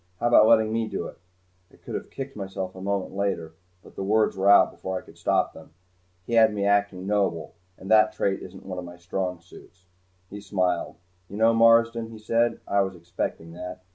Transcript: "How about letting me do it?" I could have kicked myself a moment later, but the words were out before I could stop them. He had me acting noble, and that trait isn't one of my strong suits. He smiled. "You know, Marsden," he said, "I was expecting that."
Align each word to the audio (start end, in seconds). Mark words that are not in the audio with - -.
"How 0.19 0.29
about 0.29 0.47
letting 0.47 0.73
me 0.73 0.87
do 0.87 1.05
it?" 1.05 1.19
I 1.71 1.75
could 1.77 1.93
have 1.93 2.09
kicked 2.09 2.35
myself 2.35 2.73
a 2.73 2.81
moment 2.81 3.15
later, 3.15 3.53
but 3.83 3.95
the 3.95 4.03
words 4.03 4.35
were 4.35 4.49
out 4.49 4.71
before 4.71 4.97
I 4.97 5.01
could 5.05 5.15
stop 5.15 5.53
them. 5.53 5.75
He 6.25 6.33
had 6.33 6.55
me 6.55 6.65
acting 6.65 7.05
noble, 7.05 7.53
and 7.77 7.87
that 7.91 8.11
trait 8.11 8.41
isn't 8.41 8.65
one 8.65 8.79
of 8.79 8.83
my 8.83 8.97
strong 8.97 9.39
suits. 9.41 9.85
He 10.31 10.41
smiled. 10.41 10.95
"You 11.29 11.37
know, 11.37 11.53
Marsden," 11.53 12.09
he 12.09 12.17
said, 12.17 12.61
"I 12.67 12.81
was 12.81 12.95
expecting 12.95 13.51
that." 13.53 13.83